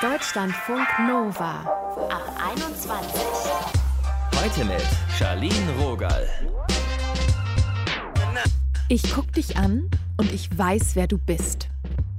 [0.00, 1.60] Deutschlandfunk Nova
[2.10, 2.22] ab
[2.52, 2.90] 21.
[4.40, 4.86] Heute mit
[5.18, 6.28] Charlene Rogal.
[8.88, 11.68] Ich guck dich an und ich weiß, wer du bist.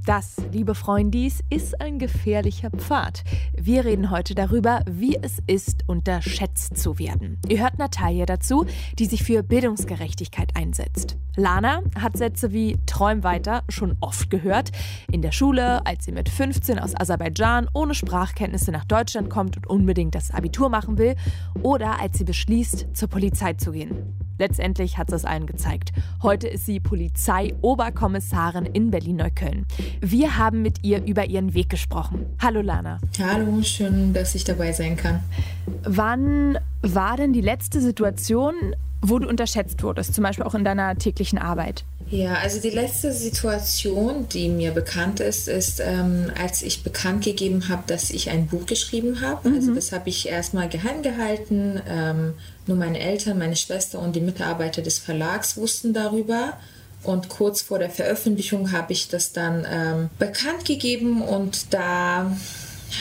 [0.10, 3.24] Das, liebe Freundis, ist ein gefährlicher Pfad.
[3.56, 7.38] Wir reden heute darüber, wie es ist, unterschätzt zu werden.
[7.48, 8.66] Ihr hört Natalia dazu,
[8.98, 11.16] die sich für Bildungsgerechtigkeit einsetzt.
[11.36, 14.72] Lana hat Sätze wie Träum weiter schon oft gehört.
[15.12, 19.68] In der Schule, als sie mit 15 aus Aserbaidschan ohne Sprachkenntnisse nach Deutschland kommt und
[19.68, 21.14] unbedingt das Abitur machen will.
[21.62, 24.29] Oder als sie beschließt, zur Polizei zu gehen.
[24.40, 25.92] Letztendlich hat sie es allen gezeigt.
[26.24, 29.66] Heute ist sie Polizei-Oberkommissarin in Berlin-Neukölln.
[30.00, 32.26] Wir haben mit ihr über ihren Weg gesprochen.
[32.42, 33.00] Hallo Lana.
[33.22, 35.20] Hallo, schön, dass ich dabei sein kann.
[35.84, 38.54] Wann war denn die letzte Situation,
[39.02, 41.84] wo du unterschätzt wurdest, zum Beispiel auch in deiner täglichen Arbeit?
[42.12, 47.70] Ja, also die letzte Situation, die mir bekannt ist, ist, ähm, als ich bekannt gegeben
[47.70, 49.50] habe, dass ich ein Buch geschrieben habe.
[49.50, 49.56] Mhm.
[49.56, 51.80] Also das habe ich erstmal geheim gehalten.
[51.88, 52.34] Ähm,
[52.66, 56.58] nur meine Eltern, meine Schwester und die Mitarbeiter des Verlags wussten darüber.
[57.04, 62.36] Und kurz vor der Veröffentlichung habe ich das dann ähm, bekannt gegeben und da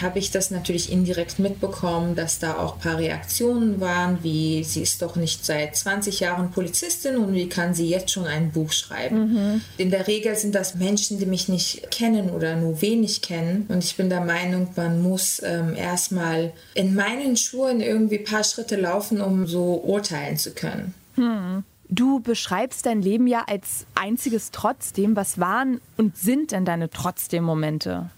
[0.02, 4.82] habe ich das natürlich indirekt mitbekommen, dass da auch ein paar Reaktionen waren, wie sie
[4.82, 8.72] ist doch nicht seit 20 Jahren Polizistin und wie kann sie jetzt schon ein Buch
[8.72, 9.32] schreiben.
[9.32, 9.60] Mhm.
[9.76, 13.66] In der Regel sind das Menschen, die mich nicht kennen oder nur wenig kennen.
[13.68, 18.44] Und ich bin der Meinung, man muss ähm, erstmal in meinen Schuhen irgendwie ein paar
[18.44, 20.94] Schritte laufen, um so urteilen zu können.
[21.16, 21.64] Mhm.
[21.90, 25.16] Du beschreibst dein Leben ja als einziges Trotzdem.
[25.16, 28.10] Was waren und sind denn deine Trotzdem-Momente?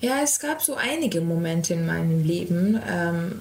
[0.00, 2.80] Ja, es gab so einige Momente in meinem Leben.
[2.88, 3.40] Ähm,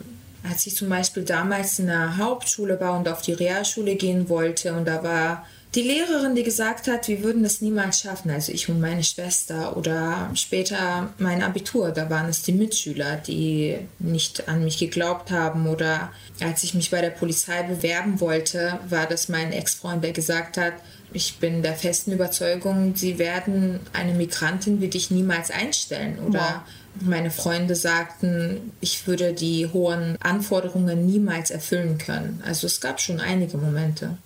[0.50, 4.74] als ich zum Beispiel damals in der Hauptschule war und auf die Realschule gehen wollte
[4.74, 8.70] und da war die Lehrerin, die gesagt hat, wir würden das niemals schaffen, also ich
[8.70, 14.64] und meine Schwester oder später mein Abitur, da waren es die Mitschüler, die nicht an
[14.64, 19.52] mich geglaubt haben oder als ich mich bei der Polizei bewerben wollte, war das mein
[19.52, 20.74] Ex-Freund, der gesagt hat,
[21.18, 26.20] ich bin der festen Überzeugung, sie werden eine Migrantin wie dich niemals einstellen.
[26.20, 26.66] Oder ja.
[27.02, 32.44] meine Freunde sagten, ich würde die hohen Anforderungen niemals erfüllen können.
[32.46, 34.20] Also es gab schon einige Momente.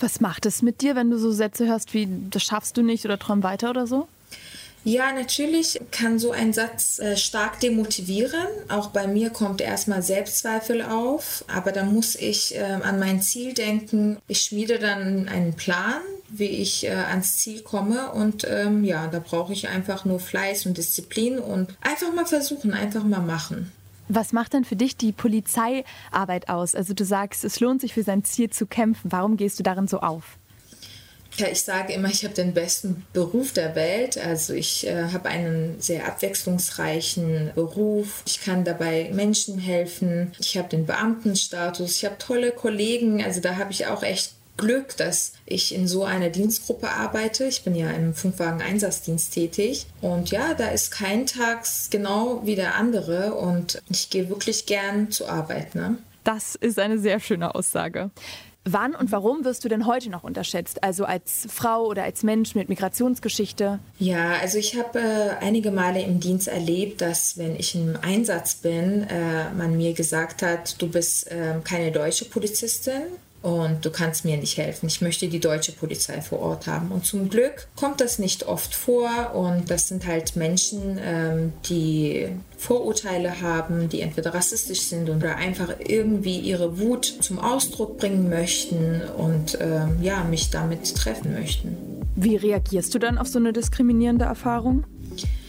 [0.00, 3.04] Was macht es mit dir, wenn du so Sätze hörst wie, das schaffst du nicht
[3.04, 4.08] oder träum weiter oder so?
[4.82, 8.46] Ja, natürlich kann so ein Satz äh, stark demotivieren.
[8.68, 13.52] Auch bei mir kommt erstmal Selbstzweifel auf, aber da muss ich äh, an mein Ziel
[13.52, 14.18] denken.
[14.28, 16.02] Ich schmiede dann einen Plan,
[16.38, 20.66] wie ich äh, ans Ziel komme und ähm, ja, da brauche ich einfach nur Fleiß
[20.66, 23.72] und Disziplin und einfach mal versuchen, einfach mal machen.
[24.08, 26.74] Was macht denn für dich die Polizeiarbeit aus?
[26.74, 29.10] Also du sagst, es lohnt sich für sein Ziel zu kämpfen.
[29.10, 30.38] Warum gehst du darin so auf?
[31.38, 34.16] Ja, ich sage immer, ich habe den besten Beruf der Welt.
[34.16, 38.22] Also ich äh, habe einen sehr abwechslungsreichen Beruf.
[38.26, 40.32] Ich kann dabei Menschen helfen.
[40.38, 41.96] Ich habe den Beamtenstatus.
[41.96, 43.22] Ich habe tolle Kollegen.
[43.22, 47.44] Also da habe ich auch echt Glück, dass ich in so einer Dienstgruppe arbeite.
[47.44, 49.86] Ich bin ja im Funkwagen-Einsatzdienst tätig.
[50.00, 53.34] Und ja, da ist kein Tag genau wie der andere.
[53.34, 55.74] Und ich gehe wirklich gern zur Arbeit.
[55.74, 55.98] Ne?
[56.24, 58.10] Das ist eine sehr schöne Aussage.
[58.68, 60.82] Wann und warum wirst du denn heute noch unterschätzt?
[60.82, 63.78] Also als Frau oder als Mensch mit Migrationsgeschichte?
[64.00, 68.56] Ja, also ich habe äh, einige Male im Dienst erlebt, dass wenn ich im Einsatz
[68.56, 73.02] bin, äh, man mir gesagt hat, du bist äh, keine deutsche Polizistin
[73.42, 74.86] und du kannst mir nicht helfen.
[74.86, 76.90] Ich möchte die deutsche Polizei vor Ort haben.
[76.90, 82.28] Und zum Glück kommt das nicht oft vor und das sind halt Menschen, ähm, die
[82.58, 89.02] Vorurteile haben, die entweder rassistisch sind oder einfach irgendwie ihre Wut zum Ausdruck bringen möchten
[89.16, 91.76] und ähm, ja, mich damit treffen möchten.
[92.16, 94.84] Wie reagierst du dann auf so eine diskriminierende Erfahrung?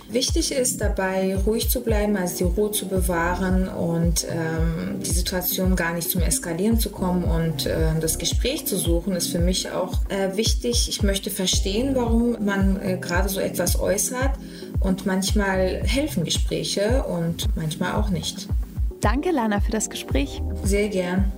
[0.10, 5.76] Wichtig ist dabei, ruhig zu bleiben, also die Ruhe zu bewahren und ähm, die Situation
[5.76, 9.70] gar nicht zum Eskalieren zu kommen und äh, das Gespräch zu suchen, ist für mich
[9.72, 10.88] auch äh, wichtig.
[10.88, 14.32] Ich möchte verstehen, warum man äh, gerade so etwas äußert
[14.80, 18.48] und manchmal helfen Gespräche und manchmal auch nicht.
[19.02, 20.42] Danke, Lana, für das Gespräch.
[20.64, 21.32] Sehr gern.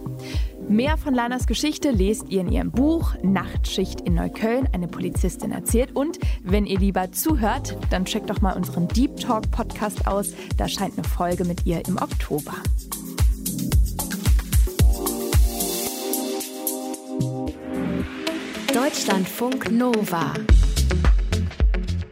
[0.70, 5.96] Mehr von Lanas Geschichte lest ihr in ihrem Buch Nachtschicht in Neukölln, eine Polizistin erzählt.
[5.96, 10.32] Und wenn ihr lieber zuhört, dann checkt doch mal unseren Deep Talk Podcast aus.
[10.58, 12.54] Da scheint eine Folge mit ihr im Oktober.
[18.72, 20.36] Deutschlandfunk Nova.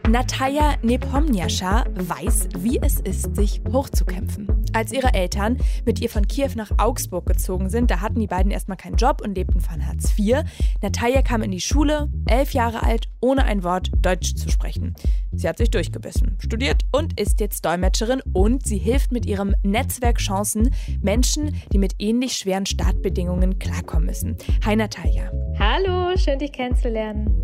[0.08, 4.57] Natalia Nepomniascha weiß, wie es ist, sich hochzukämpfen.
[4.78, 8.52] Als ihre Eltern mit ihr von Kiew nach Augsburg gezogen sind, da hatten die beiden
[8.52, 10.44] erstmal keinen Job und lebten von Hartz IV.
[10.80, 14.94] Natalia kam in die Schule, elf Jahre alt, ohne ein Wort Deutsch zu sprechen.
[15.32, 20.18] Sie hat sich durchgebissen, studiert und ist jetzt Dolmetscherin und sie hilft mit ihrem Netzwerk
[20.18, 20.72] Chancen
[21.02, 24.36] Menschen, die mit ähnlich schweren Startbedingungen klarkommen müssen.
[24.64, 25.32] Hi Natalia.
[25.58, 27.34] Hallo, schön dich kennenzulernen.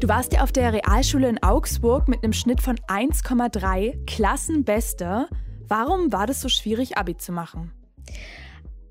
[0.00, 5.26] Du warst ja auf der Realschule in Augsburg mit einem Schnitt von 1,3, Klassenbeste.
[5.68, 7.72] Warum war das so schwierig, Abi zu machen?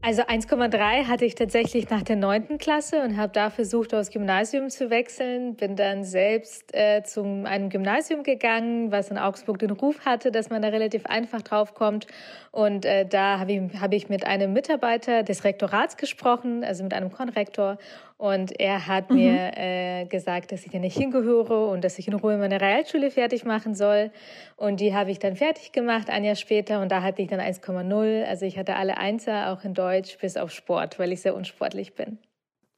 [0.03, 2.57] Also 1,3 hatte ich tatsächlich nach der 9.
[2.57, 5.55] Klasse und habe da versucht, aufs Gymnasium zu wechseln.
[5.55, 10.49] Bin dann selbst äh, zu einem Gymnasium gegangen, was in Augsburg den Ruf hatte, dass
[10.49, 12.07] man da relativ einfach draufkommt.
[12.49, 16.95] Und äh, da habe ich, hab ich mit einem Mitarbeiter des Rektorats gesprochen, also mit
[16.95, 17.77] einem Konrektor.
[18.21, 19.15] Und er hat mhm.
[19.15, 23.09] mir äh, gesagt, dass ich da nicht hingehöre und dass ich in Ruhe meine Realschule
[23.09, 24.11] fertig machen soll.
[24.57, 26.81] Und die habe ich dann fertig gemacht, ein Jahr später.
[26.81, 28.23] Und da hatte ich dann 1,0.
[28.25, 31.95] Also ich hatte alle Einser, auch in Deutsch, bis auf Sport, weil ich sehr unsportlich
[31.95, 32.19] bin.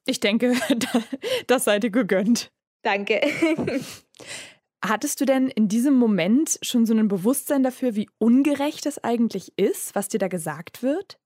[0.05, 0.53] Ich denke,
[1.47, 2.49] das seid ihr gegönnt.
[2.81, 3.19] Danke.
[4.85, 9.51] Hattest du denn in diesem Moment schon so ein Bewusstsein dafür, wie ungerecht es eigentlich
[9.57, 11.17] ist, was dir da gesagt wird?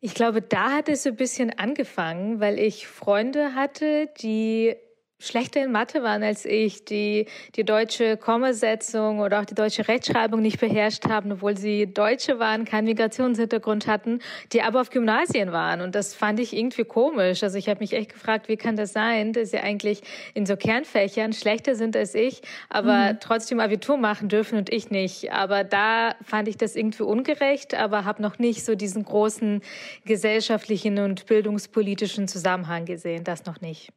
[0.00, 4.74] Ich glaube, da hat es so ein bisschen angefangen, weil ich Freunde hatte, die
[5.22, 10.42] schlechter in Mathe waren als ich, die die deutsche Kommasetzung oder auch die deutsche Rechtschreibung
[10.42, 14.20] nicht beherrscht haben, obwohl sie Deutsche waren, keinen Migrationshintergrund hatten,
[14.52, 15.80] die aber auf Gymnasien waren.
[15.80, 17.42] Und das fand ich irgendwie komisch.
[17.42, 20.02] Also ich habe mich echt gefragt, wie kann das sein, dass sie eigentlich
[20.34, 23.20] in so Kernfächern schlechter sind als ich, aber mhm.
[23.20, 25.32] trotzdem Abitur machen dürfen und ich nicht.
[25.32, 29.62] Aber da fand ich das irgendwie ungerecht, aber habe noch nicht so diesen großen
[30.04, 33.24] gesellschaftlichen und bildungspolitischen Zusammenhang gesehen.
[33.24, 33.92] Das noch nicht.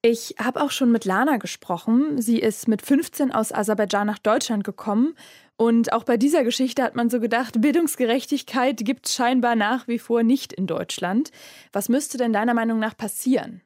[0.00, 2.22] Ich habe auch schon mit Lana gesprochen.
[2.22, 5.14] Sie ist mit 15 aus Aserbaidschan nach Deutschland gekommen.
[5.56, 9.98] Und auch bei dieser Geschichte hat man so gedacht, Bildungsgerechtigkeit gibt es scheinbar nach wie
[9.98, 11.32] vor nicht in Deutschland.
[11.72, 13.60] Was müsste denn deiner Meinung nach passieren?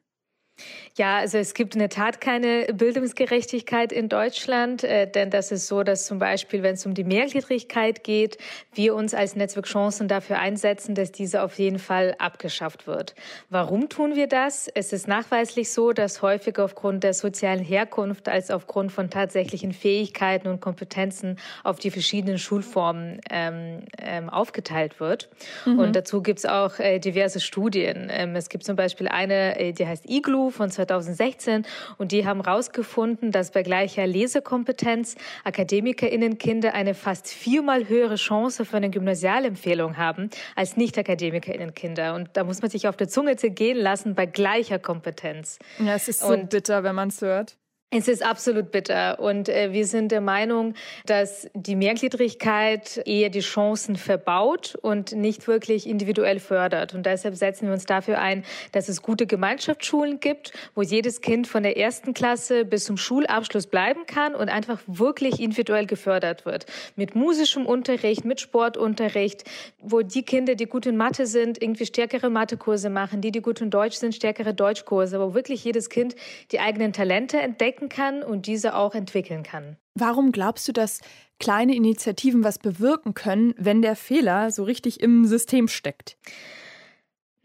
[0.95, 5.67] Ja, also es gibt in der Tat keine Bildungsgerechtigkeit in Deutschland, äh, denn das ist
[5.67, 8.37] so, dass zum Beispiel, wenn es um die Mehrgliedrigkeit geht,
[8.73, 13.15] wir uns als Netzwerk Chancen dafür einsetzen, dass diese auf jeden Fall abgeschafft wird.
[13.49, 14.67] Warum tun wir das?
[14.67, 20.47] Es ist nachweislich so, dass häufig aufgrund der sozialen Herkunft als aufgrund von tatsächlichen Fähigkeiten
[20.47, 25.29] und Kompetenzen auf die verschiedenen Schulformen ähm, ähm, aufgeteilt wird.
[25.65, 25.79] Mhm.
[25.79, 28.09] Und dazu gibt es auch äh, diverse Studien.
[28.11, 31.65] Ähm, es gibt zum Beispiel eine, äh, die heißt IGLU von 2016
[31.97, 38.77] und die haben herausgefunden, dass bei gleicher Lesekompetenz AkademikerInnenkinder eine fast viermal höhere Chance für
[38.77, 42.15] eine Gymnasialempfehlung haben als Nicht-AkademikerInnenkinder.
[42.15, 45.59] Und da muss man sich auf der Zunge zergehen lassen bei gleicher Kompetenz.
[45.79, 47.57] Ja, es ist so und bitter, wenn man es hört.
[47.95, 50.73] Es ist absolut bitter und äh, wir sind der Meinung,
[51.05, 56.95] dass die Mehrgliedrigkeit eher die Chancen verbaut und nicht wirklich individuell fördert.
[56.95, 61.45] Und deshalb setzen wir uns dafür ein, dass es gute Gemeinschaftsschulen gibt, wo jedes Kind
[61.45, 66.65] von der ersten Klasse bis zum Schulabschluss bleiben kann und einfach wirklich individuell gefördert wird.
[66.95, 69.43] Mit musischem Unterricht, mit Sportunterricht,
[69.79, 73.61] wo die Kinder, die gut in Mathe sind, irgendwie stärkere Mathekurse machen, die, die gut
[73.61, 76.15] in Deutsch sind, stärkere Deutschkurse, wo wirklich jedes Kind
[76.51, 79.77] die eigenen Talente entdecken entdecken kann und diese auch entwickeln kann.
[79.95, 81.01] Warum glaubst du, dass
[81.39, 86.17] kleine Initiativen was bewirken können, wenn der Fehler so richtig im System steckt?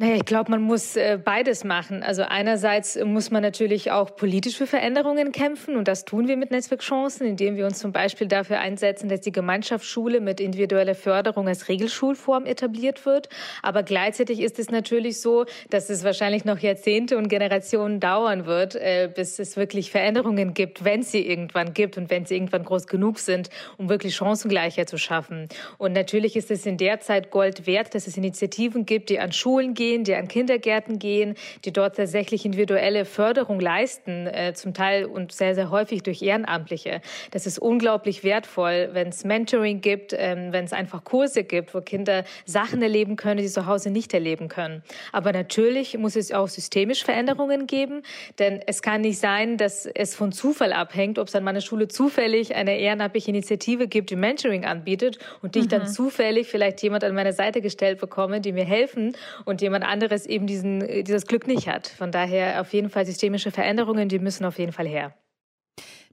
[0.01, 2.05] Naja, ich glaube, man muss äh, beides machen.
[2.05, 6.53] Also einerseits muss man natürlich auch politisch für Veränderungen kämpfen und das tun wir mit
[6.53, 11.69] Netzwerkchancen, indem wir uns zum Beispiel dafür einsetzen, dass die Gemeinschaftsschule mit individueller Förderung als
[11.69, 13.29] Regelschulform etabliert wird.
[13.61, 18.77] Aber gleichzeitig ist es natürlich so, dass es wahrscheinlich noch Jahrzehnte und Generationen dauern wird,
[18.77, 22.87] äh, bis es wirklich Veränderungen gibt, wenn sie irgendwann gibt und wenn sie irgendwann groß
[22.87, 25.49] genug sind, um wirklich Chancengleichheit zu schaffen.
[25.77, 29.33] Und natürlich ist es in der Zeit Gold wert, dass es Initiativen gibt, die an
[29.33, 34.75] Schulen gehen, gehen, die an Kindergärten gehen, die dort tatsächlich individuelle Förderung leisten, äh, zum
[34.75, 37.01] Teil und sehr, sehr häufig durch Ehrenamtliche.
[37.31, 41.81] Das ist unglaublich wertvoll, wenn es Mentoring gibt, ähm, wenn es einfach Kurse gibt, wo
[41.81, 44.83] Kinder Sachen erleben können, die sie zu Hause nicht erleben können.
[45.13, 48.03] Aber natürlich muss es auch systemisch Veränderungen geben,
[48.39, 51.89] denn es kann nicht sein, dass es von Zufall abhängt, ob es an meiner Schule
[51.89, 55.87] zufällig eine ehrenamtliche Initiative gibt, die Mentoring anbietet und die ich dann mhm.
[55.87, 60.27] zufällig vielleicht jemand an meine Seite gestellt bekomme, die mir helfen und jemand jemand anderes
[60.27, 61.87] eben diesen, äh, dieses Glück nicht hat.
[61.87, 65.15] Von daher auf jeden Fall systemische Veränderungen, die müssen auf jeden Fall her.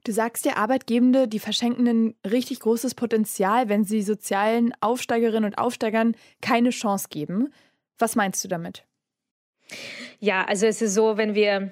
[0.04, 5.58] Du sagst ja, Arbeitgebende, die verschenken ein richtig großes Potenzial, wenn sie sozialen Aufsteigerinnen und
[5.58, 7.52] Aufsteigern keine Chance geben.
[7.98, 8.84] Was meinst du damit?
[10.20, 11.70] Ja, also es ist so, wenn wir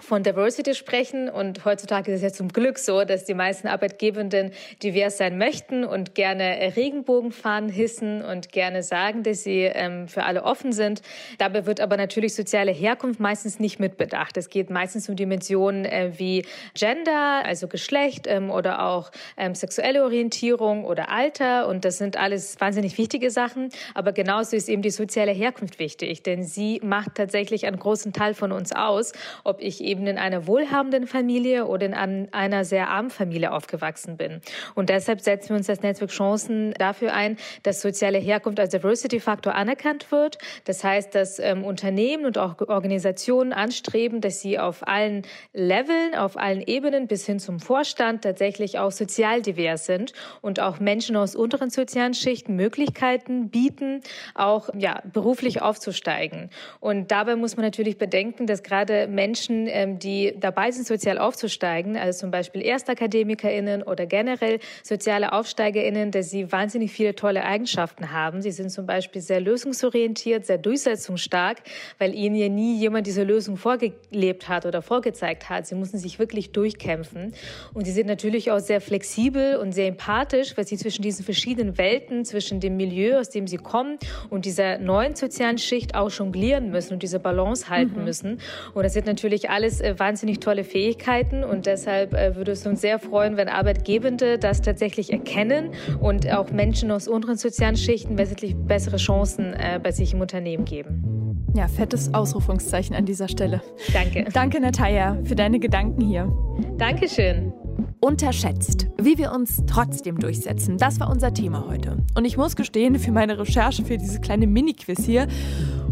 [0.00, 1.28] von Diversity sprechen.
[1.28, 4.52] Und heutzutage ist es ja zum Glück so, dass die meisten Arbeitgebenden
[4.82, 10.44] divers sein möchten und gerne Regenbogenfahnen hissen und gerne sagen, dass sie ähm, für alle
[10.44, 11.02] offen sind.
[11.38, 14.36] Dabei wird aber natürlich soziale Herkunft meistens nicht mitbedacht.
[14.36, 20.04] Es geht meistens um Dimensionen äh, wie Gender, also Geschlecht ähm, oder auch ähm, sexuelle
[20.04, 21.68] Orientierung oder Alter.
[21.68, 23.70] Und das sind alles wahnsinnig wichtige Sachen.
[23.94, 28.34] Aber genauso ist eben die soziale Herkunft wichtig, denn sie macht tatsächlich einen großen Teil
[28.34, 29.12] von uns aus,
[29.44, 34.40] ob ich eben in einer wohlhabenden Familie oder in einer sehr armen Familie aufgewachsen bin.
[34.74, 39.54] Und deshalb setzen wir uns als Netzwerk Chancen dafür ein, dass soziale Herkunft als Diversity-Faktor
[39.54, 40.38] anerkannt wird.
[40.64, 46.36] Das heißt, dass ähm, Unternehmen und auch Organisationen anstreben, dass sie auf allen Leveln, auf
[46.36, 51.34] allen Ebenen bis hin zum Vorstand tatsächlich auch sozial divers sind und auch Menschen aus
[51.34, 54.02] unteren sozialen Schichten Möglichkeiten bieten,
[54.34, 56.50] auch ja, beruflich aufzusteigen.
[56.78, 61.96] Und dabei muss man natürlich bedenken, dass gerade Menschen ähm, die dabei sind, sozial aufzusteigen,
[61.96, 68.42] also zum Beispiel ErstakademikerInnen oder generell soziale AufsteigerInnen, dass sie wahnsinnig viele tolle Eigenschaften haben.
[68.42, 71.58] Sie sind zum Beispiel sehr lösungsorientiert, sehr durchsetzungsstark,
[71.98, 75.66] weil ihnen ja nie jemand diese Lösung vorgelebt hat oder vorgezeigt hat.
[75.66, 77.34] Sie mussten sich wirklich durchkämpfen.
[77.74, 81.78] Und sie sind natürlich auch sehr flexibel und sehr empathisch, weil sie zwischen diesen verschiedenen
[81.78, 83.98] Welten, zwischen dem Milieu, aus dem sie kommen
[84.30, 88.04] und dieser neuen sozialen Schicht auch jonglieren müssen und diese Balance halten mhm.
[88.04, 88.40] müssen.
[88.74, 92.80] Und das sind natürlich alles äh, wahnsinnig tolle Fähigkeiten und deshalb äh, würde es uns
[92.80, 98.56] sehr freuen, wenn Arbeitgebende das tatsächlich erkennen und auch Menschen aus unteren sozialen Schichten wesentlich
[98.56, 101.44] bessere Chancen äh, bei sich im Unternehmen geben.
[101.54, 103.60] Ja, fettes Ausrufungszeichen an dieser Stelle.
[103.92, 104.24] Danke.
[104.32, 106.32] Danke, Natalia, für deine Gedanken hier.
[106.78, 107.52] Dankeschön.
[108.00, 110.78] Unterschätzt, wie wir uns trotzdem durchsetzen.
[110.78, 111.98] Das war unser Thema heute.
[112.16, 115.26] Und ich muss gestehen, für meine Recherche für diese kleine Mini-Quiz hier,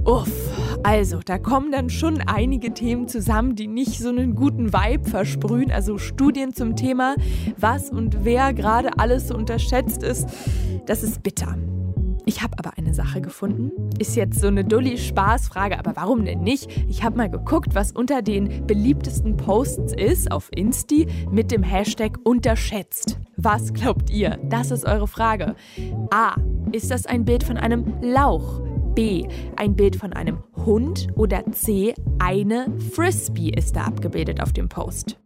[0.07, 0.31] uff,
[0.82, 5.70] also da kommen dann schon einige Themen zusammen, die nicht so einen guten Vibe versprühen.
[5.70, 7.16] Also Studien zum Thema,
[7.56, 10.28] was und wer gerade alles so unterschätzt ist,
[10.87, 11.56] das ist bitter.
[12.28, 13.73] Ich habe aber eine Sache gefunden.
[13.99, 16.68] Ist jetzt so eine dulli Spaßfrage, aber warum denn nicht?
[16.87, 22.18] Ich habe mal geguckt, was unter den beliebtesten Posts ist auf Insti mit dem Hashtag
[22.25, 23.18] unterschätzt.
[23.38, 24.38] Was glaubt ihr?
[24.44, 25.56] Das ist eure Frage.
[26.11, 26.35] A.
[26.73, 28.61] Ist das ein Bild von einem Lauch?
[28.99, 29.28] B.
[29.55, 31.07] Ein Bild von einem Hund?
[31.14, 31.95] Oder C.
[32.19, 35.17] Eine Frisbee ist da abgebildet auf dem Post.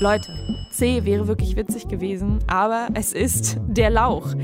[0.00, 0.32] Leute,
[0.72, 4.34] C wäre wirklich witzig gewesen, aber es ist der Lauch.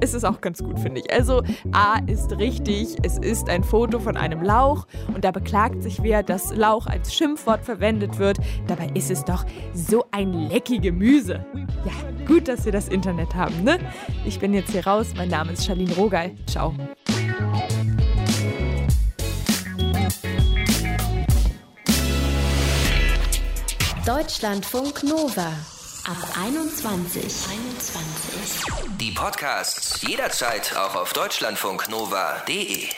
[0.00, 1.12] Es ist auch ganz gut, finde ich.
[1.12, 1.42] Also
[1.72, 6.22] A ist richtig, es ist ein Foto von einem Lauch und da beklagt sich wer,
[6.22, 8.38] dass Lauch als Schimpfwort verwendet wird.
[8.66, 11.44] Dabei ist es doch so ein lecky Gemüse.
[11.84, 11.92] Ja,
[12.26, 13.78] gut, dass wir das Internet haben, ne?
[14.24, 15.12] Ich bin jetzt hier raus.
[15.16, 16.30] Mein Name ist Charlene Rogal.
[16.46, 16.74] Ciao.
[24.06, 25.52] Deutschlandfunk Nova
[26.06, 27.22] ab 21.
[27.22, 28.29] 21.
[28.98, 32.88] Die Podcasts jederzeit auch auf deutschlandfunknova.de.